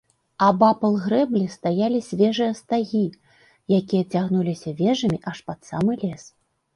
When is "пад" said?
5.51-5.59